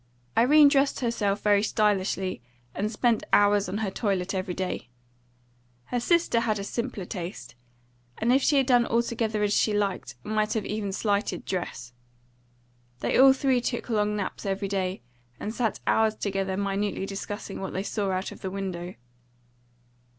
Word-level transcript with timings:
Irene 0.35 0.67
dressed 0.67 1.01
herself 1.01 1.41
very 1.43 1.61
stylishly, 1.61 2.41
and 2.73 2.91
spent 2.91 3.23
hours 3.31 3.69
on 3.69 3.77
her 3.85 3.91
toilet 3.91 4.33
every 4.33 4.55
day. 4.55 4.89
Her 5.83 5.99
sister 5.99 6.39
had 6.39 6.57
a 6.57 6.63
simpler 6.63 7.05
taste, 7.05 7.53
and, 8.17 8.33
if 8.33 8.41
she 8.41 8.57
had 8.57 8.65
done 8.65 8.87
altogether 8.87 9.43
as 9.43 9.53
she 9.53 9.73
liked, 9.75 10.15
might 10.23 10.55
even 10.55 10.87
have 10.89 10.95
slighted 10.95 11.45
dress. 11.45 11.93
They 13.01 13.15
all 13.15 13.31
three 13.33 13.61
took 13.61 13.91
long 13.91 14.15
naps 14.15 14.43
every 14.43 14.67
day, 14.67 15.03
and 15.39 15.53
sat 15.53 15.79
hours 15.85 16.15
together 16.15 16.57
minutely 16.57 17.05
discussing 17.05 17.61
what 17.61 17.73
they 17.73 17.83
saw 17.83 18.09
out 18.09 18.31
of 18.31 18.41
the 18.41 18.49
window. 18.49 18.95